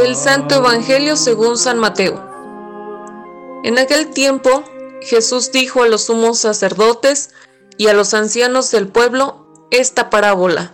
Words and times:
Del 0.00 0.16
Santo 0.16 0.54
Evangelio 0.54 1.14
según 1.14 1.58
San 1.58 1.78
Mateo. 1.78 2.24
En 3.64 3.78
aquel 3.78 4.08
tiempo 4.08 4.64
Jesús 5.02 5.52
dijo 5.52 5.82
a 5.82 5.88
los 5.88 6.04
sumos 6.06 6.38
sacerdotes 6.38 7.32
y 7.76 7.88
a 7.88 7.92
los 7.92 8.14
ancianos 8.14 8.70
del 8.70 8.88
pueblo 8.88 9.68
esta 9.70 10.08
parábola. 10.08 10.72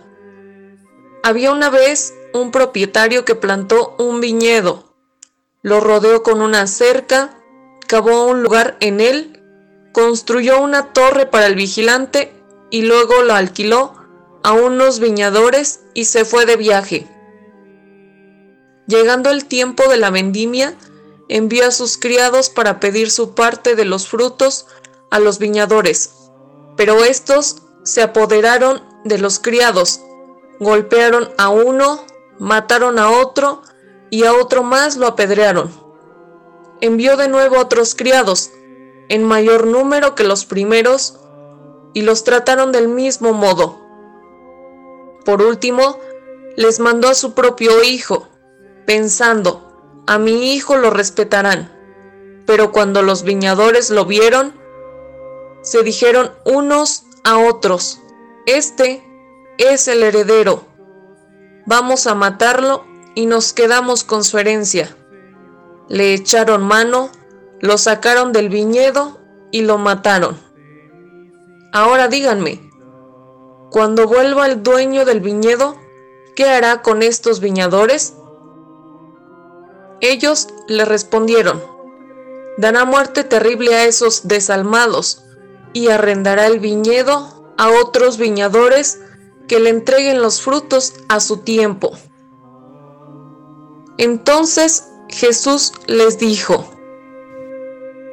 Había 1.23 1.51
una 1.51 1.69
vez 1.69 2.13
un 2.33 2.51
propietario 2.51 3.25
que 3.25 3.35
plantó 3.35 3.97
un 3.99 4.21
viñedo, 4.21 4.95
lo 5.61 5.81
rodeó 5.81 6.23
con 6.23 6.41
una 6.41 6.65
cerca, 6.65 7.37
cavó 7.85 8.27
un 8.27 8.43
lugar 8.43 8.77
en 8.79 9.01
él, 9.01 9.43
construyó 9.91 10.61
una 10.61 10.93
torre 10.93 11.25
para 11.25 11.47
el 11.47 11.55
vigilante 11.55 12.33
y 12.69 12.83
luego 12.83 13.23
lo 13.23 13.33
alquiló 13.33 13.93
a 14.43 14.53
unos 14.53 15.01
viñadores 15.01 15.81
y 15.93 16.05
se 16.05 16.23
fue 16.23 16.45
de 16.45 16.55
viaje. 16.55 17.16
Llegando 18.87 19.29
el 19.31 19.45
tiempo 19.45 19.87
de 19.89 19.97
la 19.97 20.09
vendimia, 20.09 20.77
envió 21.27 21.67
a 21.67 21.71
sus 21.71 21.97
criados 21.97 22.49
para 22.49 22.79
pedir 22.79 23.11
su 23.11 23.35
parte 23.35 23.75
de 23.75 23.85
los 23.85 24.07
frutos 24.07 24.65
a 25.09 25.19
los 25.19 25.39
viñadores, 25.39 26.11
pero 26.77 27.03
estos 27.03 27.63
se 27.83 28.01
apoderaron 28.01 28.81
de 29.03 29.17
los 29.17 29.39
criados, 29.39 30.01
golpearon 30.59 31.29
a 31.37 31.49
uno, 31.49 32.05
mataron 32.39 32.97
a 32.97 33.11
otro 33.11 33.61
y 34.09 34.23
a 34.23 34.33
otro 34.33 34.63
más 34.63 34.95
lo 34.95 35.07
apedrearon. 35.07 35.69
Envió 36.79 37.17
de 37.17 37.27
nuevo 37.27 37.57
otros 37.57 37.95
criados, 37.95 38.51
en 39.09 39.23
mayor 39.23 39.67
número 39.67 40.15
que 40.15 40.23
los 40.23 40.45
primeros, 40.45 41.19
y 41.93 42.01
los 42.01 42.23
trataron 42.23 42.71
del 42.71 42.87
mismo 42.87 43.33
modo. 43.33 43.81
Por 45.25 45.41
último, 45.41 45.97
les 46.55 46.79
mandó 46.79 47.09
a 47.09 47.15
su 47.15 47.33
propio 47.33 47.83
hijo, 47.83 48.27
pensando, 48.87 50.03
a 50.07 50.17
mi 50.17 50.53
hijo 50.53 50.77
lo 50.77 50.89
respetarán. 50.89 51.71
Pero 52.47 52.71
cuando 52.71 53.03
los 53.03 53.23
viñadores 53.23 53.89
lo 53.89 54.05
vieron, 54.05 54.53
se 55.61 55.83
dijeron 55.83 56.31
unos 56.45 57.03
a 57.25 57.37
otros, 57.37 58.01
este 58.45 59.03
es 59.57 59.89
el 59.89 60.03
heredero, 60.03 60.63
vamos 61.65 62.07
a 62.07 62.15
matarlo 62.15 62.85
y 63.13 63.25
nos 63.25 63.51
quedamos 63.51 64.05
con 64.05 64.23
su 64.23 64.37
herencia. 64.37 64.95
Le 65.89 66.13
echaron 66.13 66.65
mano, 66.65 67.09
lo 67.59 67.77
sacaron 67.77 68.31
del 68.31 68.47
viñedo 68.47 69.19
y 69.51 69.63
lo 69.63 69.77
mataron. 69.77 70.37
Ahora 71.73 72.07
díganme, 72.07 72.61
cuando 73.69 74.07
vuelva 74.07 74.45
el 74.45 74.63
dueño 74.63 75.03
del 75.03 75.19
viñedo, 75.19 75.75
¿qué 76.37 76.45
hará 76.45 76.81
con 76.81 77.03
estos 77.03 77.41
viñadores? 77.41 78.13
Ellos 80.01 80.47
le 80.67 80.85
respondieron, 80.85 81.63
dará 82.57 82.85
muerte 82.85 83.23
terrible 83.23 83.75
a 83.75 83.85
esos 83.85 84.27
desalmados 84.27 85.23
y 85.73 85.89
arrendará 85.89 86.47
el 86.47 86.59
viñedo 86.59 87.53
a 87.57 87.69
otros 87.69 88.17
viñadores 88.17 88.99
que 89.47 89.59
le 89.59 89.69
entreguen 89.69 90.21
los 90.21 90.41
frutos 90.41 90.93
a 91.09 91.19
su 91.19 91.37
tiempo. 91.37 91.91
Entonces 93.97 94.87
Jesús 95.09 95.73
les 95.87 96.19
dijo, 96.19 96.69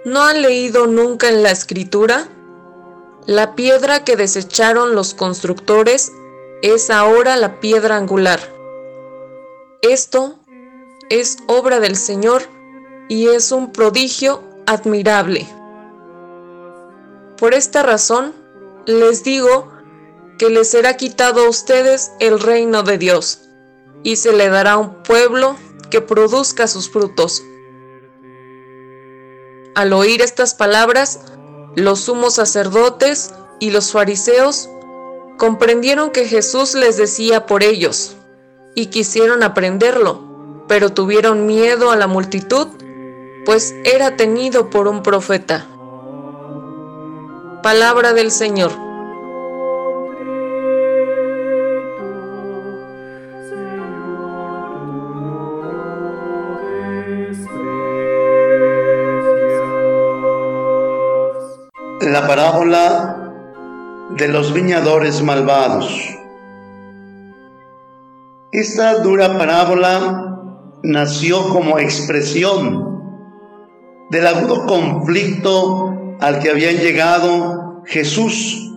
¿no 0.04 0.22
han 0.22 0.40
leído 0.40 0.86
nunca 0.86 1.28
en 1.28 1.42
la 1.42 1.50
escritura? 1.50 2.28
La 3.26 3.54
piedra 3.54 4.04
que 4.04 4.16
desecharon 4.16 4.94
los 4.94 5.14
constructores 5.14 6.12
es 6.62 6.90
ahora 6.90 7.36
la 7.36 7.60
piedra 7.60 7.96
angular. 7.96 8.40
Esto 9.82 10.38
es 11.20 11.38
obra 11.46 11.78
del 11.78 11.94
Señor 11.94 12.42
y 13.08 13.28
es 13.28 13.52
un 13.52 13.70
prodigio 13.70 14.42
admirable. 14.66 15.46
Por 17.38 17.54
esta 17.54 17.84
razón, 17.84 18.34
les 18.86 19.22
digo 19.22 19.68
que 20.38 20.50
les 20.50 20.70
será 20.70 20.96
quitado 20.96 21.44
a 21.44 21.48
ustedes 21.48 22.10
el 22.18 22.40
reino 22.40 22.82
de 22.82 22.98
Dios, 22.98 23.42
y 24.02 24.16
se 24.16 24.32
le 24.32 24.48
dará 24.48 24.76
un 24.76 25.02
pueblo 25.04 25.56
que 25.88 26.00
produzca 26.00 26.66
sus 26.66 26.90
frutos. 26.90 27.44
Al 29.76 29.92
oír 29.92 30.20
estas 30.20 30.54
palabras, 30.54 31.20
los 31.76 32.00
sumos 32.00 32.34
sacerdotes 32.34 33.32
y 33.60 33.70
los 33.70 33.92
fariseos 33.92 34.68
comprendieron 35.38 36.10
que 36.10 36.26
Jesús 36.26 36.74
les 36.74 36.96
decía 36.96 37.46
por 37.46 37.62
ellos, 37.62 38.16
y 38.74 38.86
quisieron 38.86 39.44
aprenderlo 39.44 40.33
pero 40.66 40.92
tuvieron 40.92 41.46
miedo 41.46 41.90
a 41.90 41.96
la 41.96 42.06
multitud, 42.06 42.68
pues 43.44 43.74
era 43.84 44.16
tenido 44.16 44.70
por 44.70 44.88
un 44.88 45.02
profeta. 45.02 45.66
Palabra 47.62 48.12
del 48.12 48.30
Señor. 48.30 48.72
La 62.00 62.26
parábola 62.26 63.32
de 64.10 64.28
los 64.28 64.52
viñadores 64.52 65.22
malvados. 65.22 66.16
Esta 68.52 69.00
dura 69.00 69.36
parábola 69.36 70.33
nació 70.84 71.48
como 71.48 71.78
expresión 71.78 72.94
del 74.10 74.26
agudo 74.26 74.66
conflicto 74.66 76.16
al 76.20 76.38
que 76.40 76.50
habían 76.50 76.76
llegado 76.76 77.82
Jesús 77.86 78.70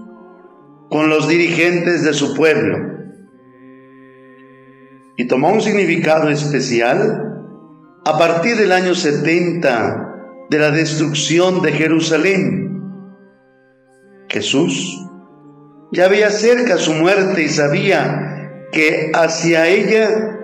con 0.89 1.09
los 1.09 1.27
dirigentes 1.27 2.03
de 2.03 2.13
su 2.13 2.33
pueblo. 2.33 2.77
Y 5.17 5.27
tomó 5.27 5.51
un 5.51 5.61
significado 5.61 6.29
especial 6.29 7.43
a 8.05 8.17
partir 8.17 8.55
del 8.55 8.71
año 8.71 8.95
70 8.95 10.45
de 10.49 10.59
la 10.59 10.71
destrucción 10.71 11.61
de 11.61 11.73
Jerusalén. 11.73 12.81
Jesús 14.29 15.03
ya 15.91 16.07
veía 16.07 16.29
cerca 16.29 16.77
su 16.77 16.93
muerte 16.93 17.43
y 17.43 17.49
sabía 17.49 18.63
que 18.71 19.11
hacia 19.13 19.67
ella 19.67 20.37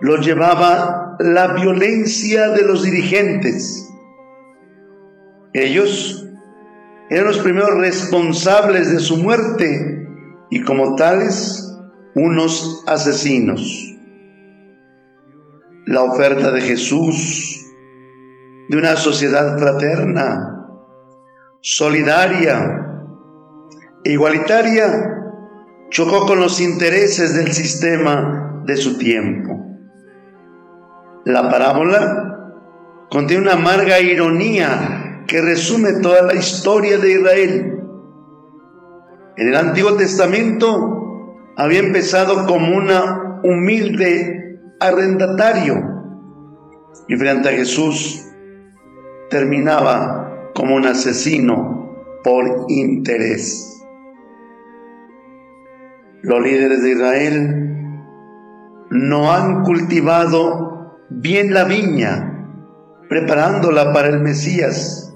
lo 0.00 0.16
llevaba 0.16 1.01
la 1.18 1.54
violencia 1.54 2.48
de 2.50 2.62
los 2.62 2.82
dirigentes. 2.82 3.88
Ellos 5.52 6.26
eran 7.10 7.26
los 7.26 7.38
primeros 7.38 7.74
responsables 7.78 8.90
de 8.90 9.00
su 9.00 9.18
muerte 9.18 10.08
y 10.50 10.62
como 10.62 10.96
tales 10.96 11.68
unos 12.14 12.84
asesinos. 12.86 13.96
La 15.86 16.02
oferta 16.02 16.52
de 16.52 16.60
Jesús 16.60 17.66
de 18.68 18.76
una 18.78 18.96
sociedad 18.96 19.58
fraterna, 19.58 20.66
solidaria 21.60 22.86
e 24.04 24.12
igualitaria 24.12 25.12
chocó 25.90 26.26
con 26.26 26.40
los 26.40 26.60
intereses 26.60 27.34
del 27.34 27.52
sistema 27.52 28.62
de 28.64 28.76
su 28.76 28.96
tiempo. 28.96 29.51
La 31.24 31.48
parábola 31.48 32.50
contiene 33.08 33.42
una 33.42 33.52
amarga 33.52 34.00
ironía 34.00 35.24
que 35.28 35.40
resume 35.40 36.00
toda 36.00 36.22
la 36.22 36.34
historia 36.34 36.98
de 36.98 37.12
Israel. 37.12 37.78
En 39.36 39.48
el 39.48 39.56
Antiguo 39.56 39.94
Testamento 39.94 41.36
había 41.56 41.78
empezado 41.78 42.46
como 42.46 42.76
una 42.76 43.40
humilde 43.44 44.58
arrendatario 44.80 45.76
y 47.06 47.16
frente 47.16 47.50
a 47.50 47.52
Jesús 47.52 48.26
terminaba 49.30 50.50
como 50.54 50.74
un 50.74 50.86
asesino 50.86 52.18
por 52.24 52.66
interés. 52.68 53.80
Los 56.22 56.40
líderes 56.42 56.82
de 56.82 56.90
Israel 56.90 57.62
no 58.90 59.32
han 59.32 59.62
cultivado 59.62 60.81
bien 61.20 61.52
la 61.52 61.64
viña, 61.64 62.48
preparándola 63.08 63.92
para 63.92 64.08
el 64.08 64.20
Mesías. 64.20 65.14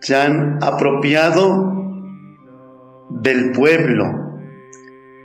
Se 0.00 0.16
han 0.16 0.62
apropiado 0.62 1.72
del 3.10 3.52
pueblo 3.52 4.04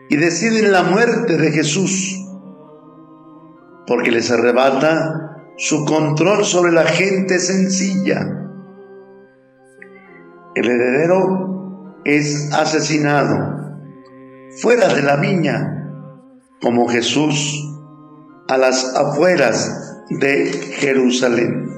y 0.09 0.17
deciden 0.17 0.71
la 0.71 0.83
muerte 0.83 1.37
de 1.37 1.51
Jesús, 1.51 2.19
porque 3.87 4.11
les 4.11 4.31
arrebata 4.31 5.37
su 5.57 5.85
control 5.85 6.45
sobre 6.45 6.71
la 6.71 6.85
gente 6.85 7.39
sencilla. 7.39 8.49
El 10.55 10.69
heredero 10.69 11.99
es 12.05 12.53
asesinado 12.53 13.53
fuera 14.61 14.93
de 14.93 15.01
la 15.01 15.15
viña, 15.15 15.89
como 16.61 16.87
Jesús 16.87 17.72
a 18.47 18.57
las 18.57 18.95
afueras 18.95 20.03
de 20.09 20.51
Jerusalén. 20.51 21.69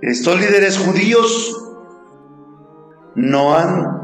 Estos 0.00 0.40
líderes 0.40 0.78
judíos 0.78 1.58
no 3.14 3.56
han 3.56 4.02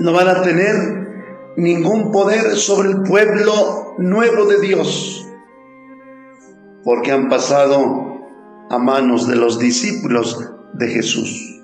no 0.00 0.12
van 0.12 0.28
a 0.28 0.42
tener 0.42 1.54
ningún 1.56 2.10
poder 2.10 2.56
sobre 2.56 2.90
el 2.90 3.02
pueblo 3.02 3.94
nuevo 3.98 4.46
de 4.46 4.60
Dios, 4.60 5.26
porque 6.82 7.12
han 7.12 7.28
pasado 7.28 8.18
a 8.70 8.78
manos 8.78 9.28
de 9.28 9.36
los 9.36 9.58
discípulos 9.58 10.52
de 10.74 10.88
Jesús. 10.88 11.62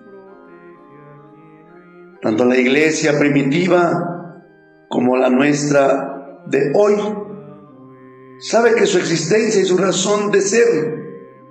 Tanto 2.22 2.44
la 2.44 2.56
iglesia 2.56 3.18
primitiva 3.18 4.44
como 4.88 5.16
la 5.16 5.30
nuestra 5.30 6.09
de 6.50 6.72
hoy 6.74 6.94
sabe 8.38 8.74
que 8.74 8.86
su 8.86 8.98
existencia 8.98 9.62
y 9.62 9.64
su 9.64 9.76
razón 9.76 10.30
de 10.30 10.40
ser 10.40 10.66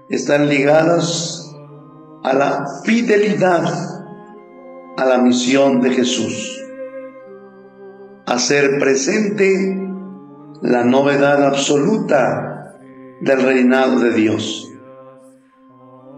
están 0.10 0.50
ligadas 0.50 1.56
a 2.24 2.34
la 2.34 2.66
fidelidad 2.84 3.64
a 4.98 5.06
la 5.06 5.18
misión 5.20 5.82
de 5.82 5.92
Jesús 5.92 6.60
hacer 8.26 8.78
presente 8.78 9.76
la 10.62 10.84
novedad 10.84 11.44
absoluta 11.46 12.76
del 13.22 13.42
reinado 13.42 14.00
de 14.00 14.12
Dios, 14.12 14.72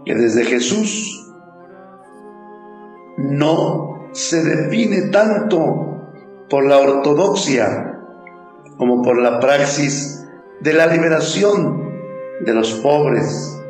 que 0.04 0.14
desde 0.14 0.44
Jesús 0.44 1.26
no 3.16 4.08
se 4.12 4.42
define 4.44 5.08
tanto 5.08 5.56
por 6.50 6.66
la 6.66 6.78
ortodoxia 6.78 7.91
como 8.76 9.02
por 9.02 9.20
la 9.20 9.40
praxis 9.40 10.26
de 10.60 10.72
la 10.72 10.86
liberación 10.86 11.82
de 12.44 12.54
los 12.54 12.74
pobres 12.74 13.60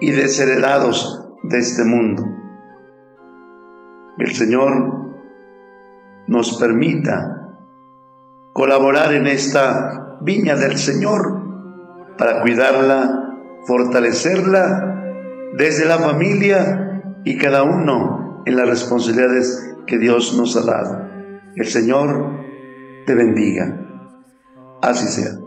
y 0.00 0.10
desheredados 0.10 1.28
de 1.42 1.58
este 1.58 1.84
mundo. 1.84 2.24
El 4.18 4.34
Señor 4.34 5.12
nos 6.26 6.58
permita 6.58 7.58
colaborar 8.52 9.12
en 9.12 9.26
esta 9.26 10.18
viña 10.20 10.56
del 10.56 10.78
Señor 10.78 11.42
para 12.16 12.40
cuidarla, 12.42 13.36
fortalecerla 13.66 14.94
desde 15.56 15.86
la 15.86 15.98
familia 15.98 17.02
y 17.24 17.36
cada 17.36 17.64
uno 17.64 18.42
en 18.46 18.56
las 18.56 18.68
responsabilidades 18.68 19.76
que 19.86 19.98
Dios 19.98 20.36
nos 20.36 20.56
ha 20.56 20.64
dado. 20.64 21.08
El 21.56 21.66
Señor 21.66 22.44
te 23.06 23.14
bendiga. 23.14 23.83
Así 24.84 25.06
sea. 25.08 25.43